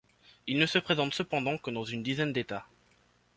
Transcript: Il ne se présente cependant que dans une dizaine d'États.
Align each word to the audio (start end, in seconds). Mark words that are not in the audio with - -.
Il 0.47 0.57
ne 0.57 0.65
se 0.65 0.79
présente 0.79 1.13
cependant 1.13 1.59
que 1.59 1.69
dans 1.69 1.83
une 1.85 2.01
dizaine 2.01 2.33
d'États. 2.33 2.65